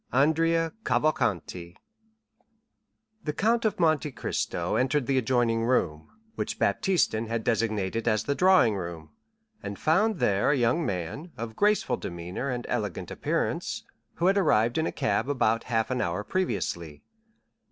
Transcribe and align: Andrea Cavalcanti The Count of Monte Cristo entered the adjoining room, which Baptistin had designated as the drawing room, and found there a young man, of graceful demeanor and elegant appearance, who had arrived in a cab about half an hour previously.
Andrea 0.11 0.73
Cavalcanti 0.83 1.77
The 3.23 3.33
Count 3.33 3.65
of 3.65 3.79
Monte 3.79 4.11
Cristo 4.13 4.73
entered 4.75 5.05
the 5.05 5.19
adjoining 5.19 5.63
room, 5.63 6.09
which 6.33 6.57
Baptistin 6.57 7.27
had 7.27 7.43
designated 7.43 8.07
as 8.07 8.23
the 8.23 8.33
drawing 8.33 8.73
room, 8.75 9.11
and 9.61 9.77
found 9.77 10.15
there 10.17 10.49
a 10.49 10.57
young 10.57 10.83
man, 10.83 11.31
of 11.37 11.55
graceful 11.55 11.97
demeanor 11.97 12.49
and 12.49 12.65
elegant 12.67 13.11
appearance, 13.11 13.83
who 14.15 14.25
had 14.25 14.39
arrived 14.39 14.79
in 14.79 14.87
a 14.87 14.91
cab 14.91 15.29
about 15.29 15.65
half 15.65 15.91
an 15.91 16.01
hour 16.01 16.23
previously. 16.23 17.03